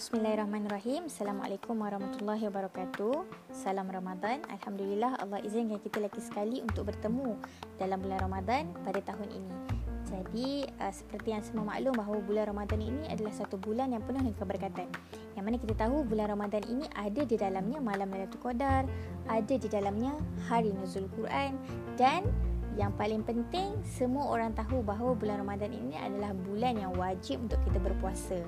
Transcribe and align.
Bismillahirrahmanirrahim. 0.00 1.12
Assalamualaikum 1.12 1.76
warahmatullahi 1.76 2.48
wabarakatuh. 2.48 3.20
Salam 3.52 3.84
Ramadan. 3.84 4.40
Alhamdulillah 4.48 5.20
Allah 5.20 5.44
izinkan 5.44 5.76
kita 5.76 6.00
lagi 6.00 6.24
sekali 6.24 6.64
untuk 6.64 6.88
bertemu 6.88 7.36
dalam 7.76 8.00
bulan 8.00 8.24
Ramadan 8.24 8.72
pada 8.80 8.96
tahun 9.04 9.28
ini. 9.28 9.52
Jadi 10.08 10.64
uh, 10.80 10.88
seperti 10.88 11.36
yang 11.36 11.44
semua 11.44 11.68
maklum 11.76 11.92
bahawa 11.92 12.16
bulan 12.24 12.48
Ramadan 12.48 12.80
ini 12.80 13.12
adalah 13.12 13.28
satu 13.36 13.60
bulan 13.60 13.92
yang 13.92 14.00
penuh 14.08 14.24
dengan 14.24 14.40
keberkatan. 14.40 14.88
Yang 15.36 15.44
mana 15.44 15.56
kita 15.60 15.74
tahu 15.76 15.96
bulan 16.08 16.32
Ramadan 16.32 16.64
ini 16.64 16.88
ada 16.96 17.20
di 17.20 17.36
dalamnya 17.36 17.78
malam 17.84 18.08
Lailatul 18.08 18.40
Qadar, 18.40 18.88
ada 19.28 19.54
di 19.60 19.68
dalamnya 19.68 20.16
hari 20.48 20.72
nuzul 20.72 21.12
Quran 21.12 21.60
dan 22.00 22.24
yang 22.80 22.96
paling 22.96 23.20
penting 23.20 23.76
semua 23.84 24.32
orang 24.32 24.56
tahu 24.56 24.80
bahawa 24.80 25.12
bulan 25.12 25.44
Ramadan 25.44 25.76
ini 25.76 26.00
adalah 26.00 26.32
bulan 26.32 26.80
yang 26.80 26.96
wajib 26.96 27.44
untuk 27.44 27.60
kita 27.68 27.76
berpuasa. 27.76 28.40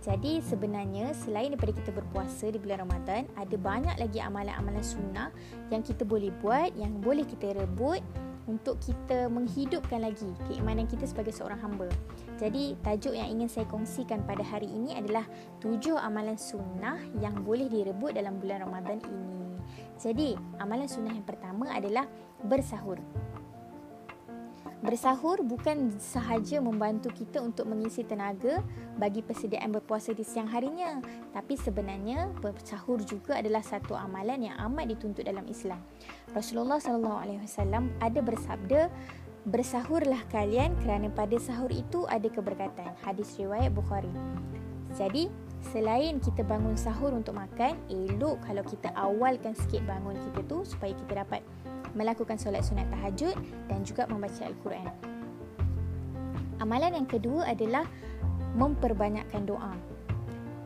Jadi 0.00 0.40
sebenarnya 0.40 1.12
selain 1.12 1.52
daripada 1.52 1.76
kita 1.76 1.92
berpuasa 1.92 2.48
di 2.48 2.56
bulan 2.56 2.88
Ramadan, 2.88 3.28
ada 3.36 3.56
banyak 3.60 4.00
lagi 4.00 4.16
amalan-amalan 4.24 4.80
sunnah 4.80 5.28
yang 5.68 5.84
kita 5.84 6.08
boleh 6.08 6.32
buat, 6.40 6.72
yang 6.72 7.04
boleh 7.04 7.28
kita 7.28 7.52
rebut 7.52 8.00
untuk 8.48 8.80
kita 8.80 9.28
menghidupkan 9.28 10.00
lagi 10.00 10.26
keimanan 10.48 10.88
kita 10.88 11.04
sebagai 11.04 11.36
seorang 11.36 11.60
hamba. 11.60 11.86
Jadi 12.40 12.80
tajuk 12.80 13.12
yang 13.12 13.28
ingin 13.28 13.52
saya 13.52 13.68
kongsikan 13.68 14.24
pada 14.24 14.40
hari 14.40 14.72
ini 14.72 14.96
adalah 14.96 15.28
tujuh 15.60 16.00
amalan 16.00 16.40
sunnah 16.40 16.96
yang 17.20 17.36
boleh 17.44 17.68
direbut 17.68 18.16
dalam 18.16 18.40
bulan 18.40 18.64
Ramadan 18.64 19.04
ini. 19.04 19.60
Jadi 20.00 20.32
amalan 20.56 20.88
sunnah 20.88 21.12
yang 21.12 21.28
pertama 21.28 21.68
adalah 21.70 22.08
bersahur. 22.48 22.96
Bersahur 24.80 25.44
bukan 25.44 25.92
sahaja 26.00 26.56
membantu 26.56 27.12
kita 27.12 27.44
untuk 27.44 27.68
mengisi 27.68 28.00
tenaga 28.00 28.64
bagi 28.96 29.20
persediaan 29.20 29.76
berpuasa 29.76 30.16
di 30.16 30.24
siang 30.24 30.48
harinya, 30.48 31.04
tapi 31.36 31.52
sebenarnya 31.60 32.32
bersahur 32.40 33.04
juga 33.04 33.36
adalah 33.36 33.60
satu 33.60 33.92
amalan 33.92 34.48
yang 34.48 34.56
amat 34.72 34.88
dituntut 34.88 35.28
dalam 35.28 35.44
Islam. 35.52 35.84
Rasulullah 36.32 36.80
sallallahu 36.80 37.18
alaihi 37.20 37.44
wasallam 37.44 37.92
ada 38.00 38.24
bersabda, 38.24 38.88
"Bersahurlah 39.52 40.24
kalian 40.32 40.72
kerana 40.80 41.12
pada 41.12 41.36
sahur 41.36 41.68
itu 41.68 42.08
ada 42.08 42.32
keberkatan." 42.32 42.96
Hadis 43.04 43.36
riwayat 43.36 43.76
Bukhari. 43.76 44.12
Jadi, 44.96 45.28
selain 45.76 46.24
kita 46.24 46.40
bangun 46.40 46.80
sahur 46.80 47.12
untuk 47.12 47.36
makan, 47.36 47.76
elok 47.92 48.40
kalau 48.48 48.64
kita 48.64 48.88
awalkan 48.96 49.52
sikit 49.52 49.84
bangun 49.84 50.16
kita 50.32 50.40
tu 50.48 50.64
supaya 50.64 50.96
kita 50.96 51.20
dapat 51.20 51.44
melakukan 51.94 52.36
solat 52.38 52.62
sunat 52.66 52.88
tahajud 52.90 53.36
dan 53.70 53.80
juga 53.82 54.06
membaca 54.10 54.42
Al-Quran. 54.46 54.90
Amalan 56.60 57.02
yang 57.02 57.08
kedua 57.08 57.48
adalah 57.48 57.88
memperbanyakkan 58.54 59.48
doa. 59.48 59.72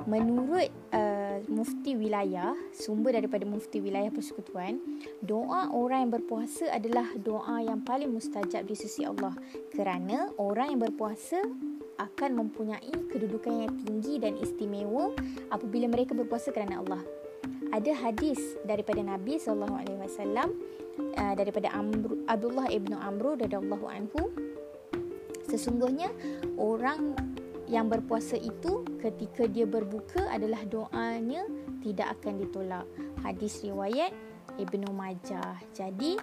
Menurut 0.04 0.68
uh, 0.92 1.40
mufti 1.48 1.96
wilayah, 1.96 2.52
sumber 2.76 3.16
daripada 3.16 3.48
mufti 3.48 3.80
wilayah 3.80 4.12
persekutuan, 4.12 4.76
doa 5.24 5.72
orang 5.72 6.08
yang 6.08 6.12
berpuasa 6.20 6.68
adalah 6.68 7.08
doa 7.16 7.64
yang 7.64 7.80
paling 7.80 8.12
mustajab 8.12 8.68
di 8.68 8.76
sisi 8.76 9.08
Allah 9.08 9.32
kerana 9.72 10.28
orang 10.36 10.76
yang 10.76 10.80
berpuasa 10.84 11.40
akan 11.96 12.30
mempunyai 12.36 12.92
kedudukan 13.08 13.64
yang 13.64 13.72
tinggi 13.86 14.20
dan 14.20 14.36
istimewa 14.36 15.14
apabila 15.48 15.88
mereka 15.88 16.12
berpuasa 16.12 16.52
kerana 16.52 16.84
Allah. 16.84 17.00
Ada 17.72 17.96
hadis 17.96 18.38
daripada 18.68 19.00
Nabi 19.00 19.40
sallallahu 19.40 19.78
alaihi 19.78 20.00
wasallam 20.04 20.52
uh, 20.98 21.34
daripada 21.34 21.70
Amr, 21.74 22.26
Abdullah 22.30 22.68
ibnu 22.70 22.96
Amr 22.98 23.38
radhiyallahu 23.38 23.86
anhu 23.86 24.22
sesungguhnya 25.44 26.10
orang 26.56 27.14
yang 27.68 27.88
berpuasa 27.88 28.36
itu 28.36 28.84
ketika 29.00 29.48
dia 29.48 29.64
berbuka 29.64 30.28
adalah 30.28 30.60
doanya 30.68 31.44
tidak 31.80 32.20
akan 32.20 32.40
ditolak. 32.40 32.86
Hadis 33.24 33.60
riwayat 33.64 34.12
Ibnu 34.60 34.92
Majah. 34.92 35.60
Jadi 35.72 36.16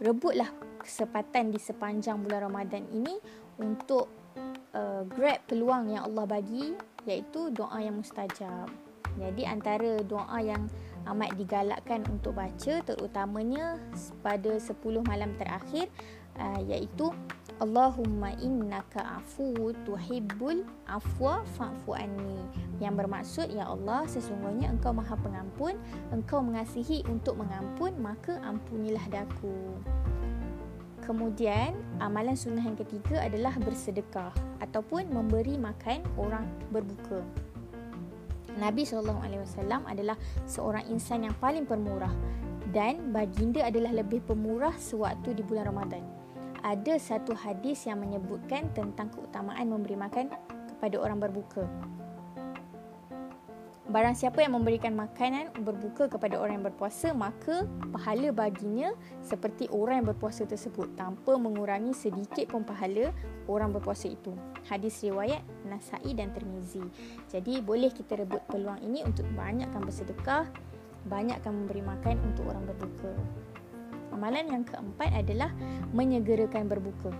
rebutlah 0.00 0.48
kesempatan 0.80 1.50
di 1.50 1.58
sepanjang 1.58 2.20
bulan 2.20 2.48
Ramadan 2.52 2.84
ini 2.92 3.16
untuk 3.56 4.08
uh, 4.76 5.02
grab 5.08 5.40
peluang 5.48 5.96
yang 5.96 6.06
Allah 6.12 6.24
bagi 6.28 6.76
iaitu 7.08 7.50
doa 7.50 7.80
yang 7.80 7.98
mustajab. 8.00 8.68
Jadi 9.16 9.42
antara 9.48 10.04
doa 10.04 10.38
yang 10.44 10.68
amat 11.14 11.38
digalakkan 11.38 12.02
untuk 12.10 12.34
baca 12.34 12.82
terutamanya 12.82 13.78
pada 14.20 14.58
10 14.58 14.74
malam 15.06 15.30
terakhir 15.38 15.86
uh, 16.38 16.60
iaitu 16.66 17.10
Allahumma 17.56 18.36
innaka 18.36 19.00
afu 19.16 19.72
tuhibbul 19.88 20.60
afwa 20.84 21.40
fa'fu 21.56 21.96
anni 21.96 22.36
yang 22.84 22.92
bermaksud 22.98 23.48
ya 23.48 23.64
Allah 23.64 24.04
sesungguhnya 24.04 24.68
engkau 24.68 24.92
maha 24.92 25.16
pengampun 25.16 25.80
engkau 26.12 26.44
mengasihi 26.44 27.00
untuk 27.08 27.40
mengampun 27.40 27.96
maka 27.96 28.36
ampunilah 28.44 29.02
daku 29.08 29.80
Kemudian 31.06 31.70
amalan 32.02 32.34
sunnah 32.34 32.66
yang 32.66 32.74
ketiga 32.74 33.22
adalah 33.22 33.54
bersedekah 33.62 34.34
ataupun 34.58 35.06
memberi 35.06 35.54
makan 35.54 36.02
orang 36.18 36.50
berbuka. 36.74 37.22
Nabi 38.56 38.88
SAW 38.88 39.20
adalah 39.84 40.16
seorang 40.48 40.88
insan 40.88 41.28
yang 41.28 41.36
paling 41.36 41.68
pemurah 41.68 42.12
dan 42.72 43.12
baginda 43.12 43.64
adalah 43.68 43.92
lebih 43.92 44.24
pemurah 44.24 44.72
sewaktu 44.76 45.36
di 45.36 45.42
bulan 45.44 45.68
Ramadan. 45.70 46.02
Ada 46.64 46.98
satu 46.98 47.36
hadis 47.36 47.86
yang 47.86 48.02
menyebutkan 48.02 48.72
tentang 48.72 49.12
keutamaan 49.12 49.70
memberi 49.70 49.94
makan 49.94 50.32
kepada 50.72 50.96
orang 50.98 51.20
berbuka. 51.20 51.68
Barang 53.86 54.18
siapa 54.18 54.42
yang 54.42 54.58
memberikan 54.58 54.98
makanan 54.98 55.62
berbuka 55.62 56.10
kepada 56.10 56.42
orang 56.42 56.58
yang 56.58 56.66
berpuasa, 56.66 57.14
maka 57.14 57.70
pahala 57.94 58.34
baginya 58.34 58.90
seperti 59.22 59.70
orang 59.70 60.02
yang 60.02 60.10
berpuasa 60.10 60.42
tersebut 60.42 60.98
tanpa 60.98 61.38
mengurangi 61.38 61.94
sedikit 61.94 62.50
pun 62.50 62.66
pahala 62.66 63.14
orang 63.46 63.70
berpuasa 63.70 64.10
itu. 64.10 64.34
Hadis 64.66 64.98
riwayat 65.06 65.38
Nasai 65.70 66.18
dan 66.18 66.34
Tirmizi. 66.34 66.82
Jadi 67.30 67.62
boleh 67.62 67.94
kita 67.94 68.18
rebut 68.18 68.42
peluang 68.50 68.82
ini 68.82 69.06
untuk 69.06 69.22
banyakkan 69.38 69.78
bersedekah, 69.78 70.50
banyakkan 71.06 71.54
memberi 71.54 71.86
makan 71.86 72.18
untuk 72.26 72.50
orang 72.50 72.66
berbuka. 72.66 73.14
Amalan 74.10 74.50
yang 74.50 74.64
keempat 74.66 75.14
adalah 75.14 75.54
menyegerakan 75.94 76.66
berbuka 76.66 77.14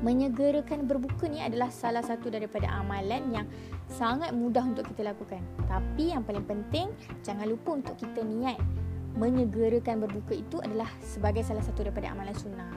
menyegerakan 0.00 0.88
berbuka 0.88 1.28
ni 1.28 1.44
adalah 1.44 1.68
salah 1.68 2.00
satu 2.00 2.32
daripada 2.32 2.68
amalan 2.72 3.22
yang 3.32 3.46
sangat 3.88 4.32
mudah 4.32 4.64
untuk 4.64 4.88
kita 4.92 5.12
lakukan. 5.12 5.40
Tapi 5.68 6.12
yang 6.12 6.24
paling 6.24 6.44
penting, 6.44 6.88
jangan 7.20 7.46
lupa 7.48 7.76
untuk 7.76 7.94
kita 8.00 8.24
niat 8.24 8.56
menyegerakan 9.18 10.06
berbuka 10.06 10.38
itu 10.38 10.56
adalah 10.62 10.88
sebagai 11.02 11.42
salah 11.42 11.64
satu 11.64 11.84
daripada 11.84 12.14
amalan 12.14 12.34
sunnah. 12.36 12.70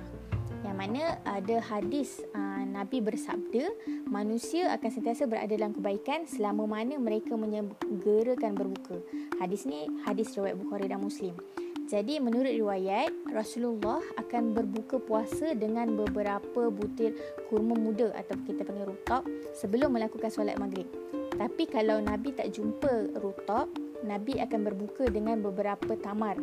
Yang 0.63 0.77
mana 0.79 1.03
ada 1.27 1.57
hadis 1.59 2.23
uh, 2.33 2.63
Nabi 2.65 3.03
bersabda, 3.03 3.69
manusia 4.09 4.71
akan 4.73 4.89
sentiasa 4.89 5.29
berada 5.29 5.53
dalam 5.53 5.75
kebaikan 5.75 6.25
selama 6.25 6.65
mana 6.65 6.97
mereka 6.97 7.35
menyegerakan 7.37 8.57
berbuka. 8.57 8.97
Hadis 9.37 9.67
ni 9.69 9.85
hadis 10.07 10.33
riwayat 10.33 10.57
Bukhari 10.57 10.89
dan 10.89 11.03
Muslim. 11.03 11.35
Jadi 11.83 12.15
menurut 12.17 12.49
riwayat 12.49 13.11
Rasulullah 13.35 13.99
akan 14.15 14.55
berbuka 14.55 15.03
puasa 15.03 15.51
dengan 15.51 15.99
beberapa 15.99 16.71
butir 16.71 17.11
kurma 17.51 17.75
muda 17.75 18.15
atau 18.15 18.39
kita 18.47 18.63
panggil 18.63 18.87
rutab 18.87 19.27
sebelum 19.51 19.91
melakukan 19.93 20.31
solat 20.31 20.55
maghrib. 20.55 20.87
Tapi 21.35 21.67
kalau 21.67 21.99
Nabi 21.99 22.31
tak 22.31 22.55
jumpa 22.55 23.19
rutab, 23.19 23.67
Nabi 24.05 24.39
akan 24.39 24.59
berbuka 24.63 25.11
dengan 25.11 25.43
beberapa 25.43 25.99
tamar 25.99 26.39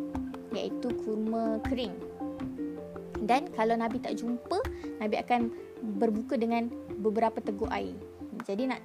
iaitu 0.53 0.93
kurma 1.01 1.57
kering. 1.65 1.95
Dan 3.21 3.49
kalau 3.53 3.73
Nabi 3.77 4.01
tak 4.01 4.17
jumpa, 4.21 4.61
Nabi 5.01 5.15
akan 5.21 5.49
berbuka 6.01 6.37
dengan 6.37 6.69
beberapa 7.01 7.41
teguk 7.41 7.69
air. 7.73 7.97
Jadi 8.45 8.69
nak 8.69 8.81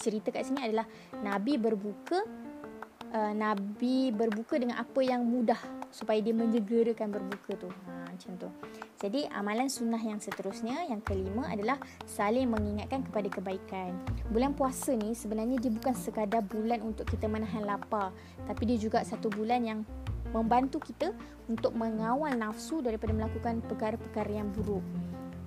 cerita 0.00 0.28
kat 0.28 0.44
sini 0.44 0.68
adalah 0.68 0.84
Nabi 1.20 1.56
berbuka 1.56 2.20
uh, 3.12 3.32
Nabi 3.32 4.12
berbuka 4.12 4.60
dengan 4.60 4.80
apa 4.80 5.00
yang 5.00 5.24
mudah 5.24 5.77
supaya 5.90 6.20
dia 6.20 6.36
menyegerakan 6.36 7.12
berbuka 7.12 7.56
tu. 7.56 7.68
Ha, 7.68 8.12
macam 8.12 8.32
tu. 8.36 8.48
Jadi 8.98 9.30
amalan 9.30 9.70
sunnah 9.70 10.00
yang 10.02 10.18
seterusnya 10.18 10.90
yang 10.90 10.98
kelima 11.02 11.46
adalah 11.46 11.78
saling 12.02 12.50
mengingatkan 12.50 13.06
kepada 13.06 13.28
kebaikan. 13.30 13.94
Bulan 14.34 14.58
puasa 14.58 14.92
ni 14.94 15.14
sebenarnya 15.14 15.62
dia 15.62 15.70
bukan 15.70 15.94
sekadar 15.94 16.42
bulan 16.42 16.82
untuk 16.82 17.06
kita 17.06 17.30
menahan 17.30 17.62
lapar, 17.62 18.10
tapi 18.50 18.62
dia 18.66 18.78
juga 18.78 19.06
satu 19.06 19.30
bulan 19.30 19.62
yang 19.62 19.80
membantu 20.34 20.82
kita 20.82 21.14
untuk 21.48 21.72
mengawal 21.72 22.34
nafsu 22.36 22.84
daripada 22.84 23.16
melakukan 23.16 23.64
perkara-perkara 23.64 24.28
yang 24.44 24.52
buruk. 24.52 24.84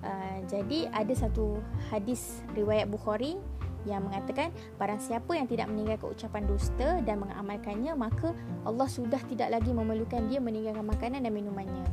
Uh, 0.02 0.42
jadi 0.50 0.90
ada 0.90 1.14
satu 1.14 1.62
hadis 1.94 2.42
riwayat 2.58 2.90
Bukhari 2.90 3.38
yang 3.86 4.06
mengatakan 4.06 4.54
barang 4.78 5.00
siapa 5.02 5.32
yang 5.34 5.46
tidak 5.50 5.66
meninggalkan 5.70 6.14
ucapan 6.14 6.42
dusta 6.46 6.88
dan 7.02 7.16
mengamalkannya 7.22 7.92
maka 7.98 8.30
Allah 8.62 8.88
sudah 8.88 9.18
tidak 9.26 9.50
lagi 9.50 9.74
memerlukan 9.74 10.26
dia 10.30 10.38
meninggalkan 10.38 10.86
makanan 10.86 11.26
dan 11.26 11.32
minumannya. 11.34 11.84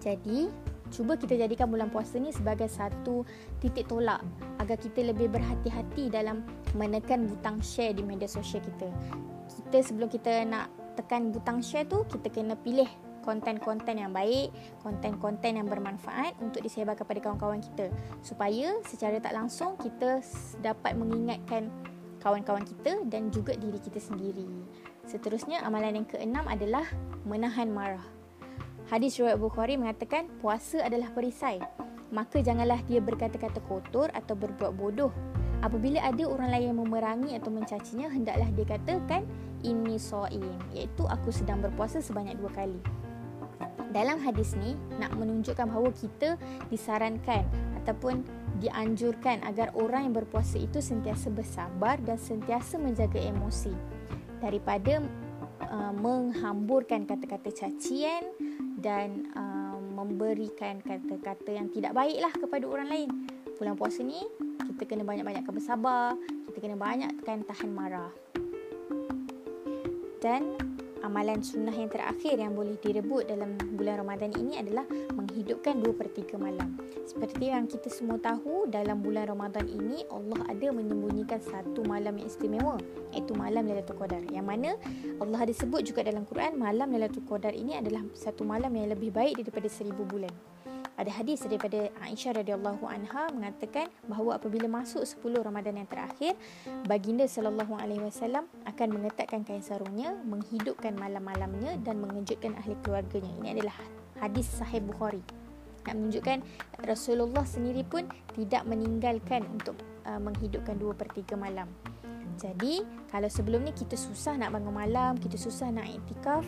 Jadi 0.00 0.48
cuba 0.86 1.18
kita 1.18 1.34
jadikan 1.34 1.66
bulan 1.66 1.90
puasa 1.90 2.16
ni 2.22 2.30
sebagai 2.30 2.70
satu 2.70 3.26
titik 3.58 3.90
tolak 3.90 4.22
agar 4.62 4.78
kita 4.78 5.02
lebih 5.02 5.28
berhati-hati 5.32 6.08
dalam 6.12 6.46
menekan 6.78 7.26
butang 7.26 7.58
share 7.58 7.96
di 7.96 8.06
media 8.06 8.30
sosial 8.30 8.62
kita. 8.62 8.88
Kita 9.50 9.78
sebelum 9.82 10.08
kita 10.08 10.46
nak 10.46 10.70
tekan 10.96 11.34
butang 11.34 11.60
share 11.60 11.86
tu, 11.86 12.06
kita 12.08 12.30
kena 12.30 12.54
pilih 12.56 12.88
konten-konten 13.26 13.98
yang 13.98 14.14
baik, 14.14 14.54
konten-konten 14.86 15.58
yang 15.58 15.66
bermanfaat 15.66 16.38
untuk 16.38 16.62
disebar 16.62 16.94
kepada 16.94 17.18
kawan-kawan 17.18 17.58
kita 17.58 17.90
supaya 18.22 18.78
secara 18.86 19.18
tak 19.18 19.34
langsung 19.34 19.74
kita 19.82 20.22
dapat 20.62 20.94
mengingatkan 20.94 21.68
kawan-kawan 22.22 22.62
kita 22.62 23.02
dan 23.10 23.34
juga 23.34 23.58
diri 23.58 23.82
kita 23.82 23.98
sendiri. 23.98 24.46
Seterusnya 25.06 25.66
amalan 25.66 26.02
yang 26.02 26.06
keenam 26.06 26.46
adalah 26.46 26.86
menahan 27.26 27.70
marah. 27.70 28.02
Hadis 28.86 29.18
riwayat 29.18 29.42
Bukhari 29.42 29.74
mengatakan 29.74 30.30
puasa 30.38 30.82
adalah 30.86 31.10
perisai. 31.10 31.58
Maka 32.14 32.38
janganlah 32.38 32.78
dia 32.86 33.02
berkata-kata 33.02 33.58
kotor 33.66 34.14
atau 34.14 34.38
berbuat 34.38 34.78
bodoh. 34.78 35.10
Apabila 35.58 35.98
ada 35.98 36.22
orang 36.22 36.54
lain 36.54 36.66
yang 36.70 36.78
memerangi 36.78 37.34
atau 37.34 37.50
mencacinya, 37.50 38.06
hendaklah 38.06 38.46
dia 38.54 38.66
katakan 38.78 39.26
ini 39.66 39.98
so'im. 39.98 40.54
Iaitu 40.70 41.02
aku 41.02 41.34
sedang 41.34 41.58
berpuasa 41.58 41.98
sebanyak 41.98 42.38
dua 42.38 42.50
kali. 42.54 42.78
Dalam 43.96 44.20
hadis 44.20 44.52
ni, 44.60 44.76
nak 45.00 45.16
menunjukkan 45.16 45.72
bahawa 45.72 45.88
kita 45.96 46.36
disarankan 46.68 47.48
ataupun 47.80 48.20
dianjurkan 48.60 49.40
agar 49.40 49.72
orang 49.72 50.12
yang 50.12 50.14
berpuasa 50.20 50.60
itu 50.60 50.84
sentiasa 50.84 51.32
bersabar 51.32 51.96
dan 52.04 52.20
sentiasa 52.20 52.76
menjaga 52.76 53.16
emosi 53.16 53.72
daripada 54.44 55.00
uh, 55.64 55.96
menghamburkan 55.96 57.08
kata-kata 57.08 57.48
cacian 57.48 58.36
dan 58.76 59.32
uh, 59.32 59.80
memberikan 59.80 60.84
kata-kata 60.84 61.56
yang 61.56 61.72
tidak 61.72 61.96
baiklah 61.96 62.36
kepada 62.36 62.68
orang 62.68 62.92
lain. 62.92 63.08
Bulan 63.56 63.80
puasa 63.80 64.04
ni 64.04 64.20
kita 64.76 64.92
kena 64.92 65.08
banyak-banyakkan 65.08 65.56
bersabar, 65.56 66.12
kita 66.52 66.58
kena 66.60 66.76
banyakkan 66.76 67.48
tahan 67.48 67.72
marah. 67.72 68.12
Dan 70.20 70.75
amalan 71.06 71.38
sunnah 71.38 71.70
yang 71.70 71.86
terakhir 71.86 72.34
yang 72.34 72.52
boleh 72.58 72.74
direbut 72.82 73.30
dalam 73.30 73.54
bulan 73.78 74.02
Ramadan 74.02 74.34
ini 74.34 74.58
adalah 74.58 74.82
menghidupkan 75.14 75.78
2 75.78 75.94
per 75.94 76.10
3 76.10 76.34
malam. 76.34 76.74
Seperti 77.06 77.54
yang 77.54 77.70
kita 77.70 77.86
semua 77.86 78.18
tahu, 78.18 78.66
dalam 78.66 78.98
bulan 78.98 79.30
Ramadan 79.30 79.70
ini 79.70 80.02
Allah 80.10 80.42
ada 80.50 80.66
menyembunyikan 80.74 81.38
satu 81.38 81.86
malam 81.86 82.18
yang 82.18 82.26
istimewa 82.26 82.76
iaitu 83.14 83.38
malam 83.38 83.70
Lailatul 83.70 83.94
Qadar. 83.94 84.26
Yang 84.26 84.46
mana 84.50 84.70
Allah 85.22 85.38
ada 85.46 85.54
sebut 85.54 85.86
juga 85.86 86.02
dalam 86.02 86.26
Quran 86.26 86.58
malam 86.58 86.90
Lailatul 86.90 87.22
Qadar 87.22 87.54
ini 87.54 87.78
adalah 87.78 88.02
satu 88.18 88.42
malam 88.42 88.74
yang 88.74 88.90
lebih 88.90 89.14
baik 89.14 89.38
daripada 89.38 89.70
seribu 89.70 90.02
bulan. 90.02 90.55
Ada 90.96 91.12
hadis 91.12 91.44
daripada 91.44 91.92
Aisyah 92.00 92.40
radhiyallahu 92.40 92.88
anha 92.88 93.28
mengatakan 93.28 93.92
bahawa 94.08 94.40
apabila 94.40 94.64
masuk 94.64 95.04
10 95.04 95.44
Ramadan 95.44 95.84
yang 95.84 95.88
terakhir, 95.92 96.32
baginda 96.88 97.28
sallallahu 97.28 97.76
alaihi 97.76 98.00
wasallam 98.00 98.48
akan 98.64 98.88
mengetatkan 98.96 99.44
kain 99.44 99.60
sarungnya, 99.60 100.16
menghidupkan 100.24 100.96
malam-malamnya 100.96 101.76
dan 101.84 102.00
mengejutkan 102.00 102.56
ahli 102.56 102.72
keluarganya. 102.80 103.28
Ini 103.44 103.48
adalah 103.60 103.76
hadis 104.24 104.48
sahih 104.48 104.80
Bukhari. 104.80 105.20
Nak 105.84 105.94
menunjukkan 106.00 106.38
Rasulullah 106.88 107.44
sendiri 107.44 107.84
pun 107.84 108.08
tidak 108.32 108.64
meninggalkan 108.64 109.44
untuk 109.52 109.76
uh, 110.08 110.18
menghidupkan 110.18 110.80
2 110.80 110.96
per 110.96 111.12
3 111.12 111.36
malam. 111.36 111.68
Jadi, 112.36 112.84
kalau 113.08 113.28
sebelum 113.32 113.64
ni 113.64 113.72
kita 113.72 113.96
susah 113.96 114.36
nak 114.36 114.52
bangun 114.52 114.72
malam, 114.72 115.16
kita 115.16 115.40
susah 115.40 115.72
nak 115.72 115.88
iktikaf, 115.88 116.44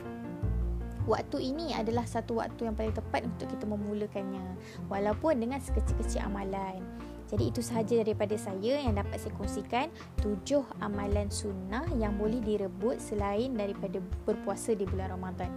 waktu 1.09 1.51
ini 1.51 1.73
adalah 1.73 2.05
satu 2.05 2.45
waktu 2.45 2.69
yang 2.69 2.77
paling 2.77 2.93
tepat 2.93 3.25
untuk 3.25 3.49
kita 3.49 3.65
memulakannya 3.65 4.45
walaupun 4.93 5.41
dengan 5.41 5.59
sekecil-kecil 5.59 6.29
amalan. 6.29 6.85
Jadi 7.29 7.53
itu 7.53 7.61
sahaja 7.61 8.01
daripada 8.01 8.37
saya 8.41 8.81
yang 8.81 8.97
dapat 8.97 9.21
saya 9.21 9.37
kongsikan 9.37 9.93
tujuh 10.25 10.65
amalan 10.81 11.29
sunnah 11.29 11.85
yang 12.01 12.17
boleh 12.17 12.41
direbut 12.41 13.01
selain 13.01 13.53
daripada 13.53 14.01
berpuasa 14.25 14.73
di 14.73 14.89
bulan 14.89 15.13
Ramadan. 15.13 15.53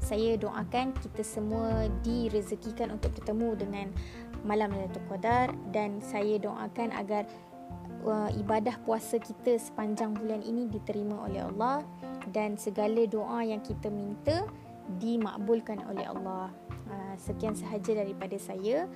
Saya 0.00 0.34
doakan 0.40 0.96
kita 0.98 1.22
semua 1.22 1.86
direzekikan 2.00 2.96
untuk 2.96 3.12
bertemu 3.16 3.48
dengan 3.54 3.86
malam 4.42 4.72
Lailatul 4.72 5.04
Qadar 5.06 5.52
dan 5.70 6.00
saya 6.00 6.40
doakan 6.40 6.90
agar 6.96 7.28
uh, 8.08 8.30
ibadah 8.34 8.74
puasa 8.82 9.20
kita 9.20 9.60
sepanjang 9.60 10.16
bulan 10.16 10.42
ini 10.42 10.66
diterima 10.66 11.28
oleh 11.28 11.46
Allah 11.46 11.86
dan 12.34 12.58
segala 12.58 13.04
doa 13.06 13.46
yang 13.46 13.62
kita 13.62 13.92
minta 13.92 14.48
dimakbulkan 14.98 15.84
oleh 15.88 16.08
Allah. 16.08 16.52
Uh, 16.88 17.14
sekian 17.16 17.56
sahaja 17.56 17.96
daripada 18.04 18.36
saya. 18.36 18.90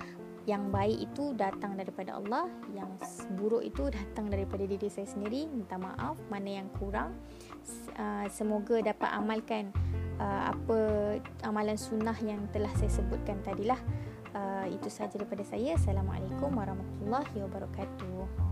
Yang 0.47 0.63
baik 0.71 0.99
itu 1.11 1.25
datang 1.35 1.75
daripada 1.75 2.23
Allah, 2.23 2.47
yang 2.71 2.87
buruk 3.35 3.67
itu 3.67 3.91
datang 3.91 4.31
daripada 4.31 4.63
diri 4.63 4.87
saya 4.87 5.11
sendiri. 5.11 5.51
Minta 5.51 5.75
maaf 5.75 6.15
mana 6.31 6.63
yang 6.63 6.71
kurang. 6.79 7.19
Uh, 7.99 8.31
semoga 8.31 8.79
dapat 8.79 9.11
amalkan 9.11 9.75
uh, 10.23 10.55
apa 10.55 10.79
amalan 11.43 11.75
sunnah 11.75 12.15
yang 12.23 12.47
telah 12.55 12.71
saya 12.79 12.91
sebutkan 12.91 13.43
tadilah. 13.43 13.79
Itu 14.69 14.93
sahaja 14.93 15.17
daripada 15.17 15.41
saya. 15.49 15.81
Assalamualaikum 15.81 16.53
warahmatullahi 16.53 17.41
wabarakatuh. 17.41 18.46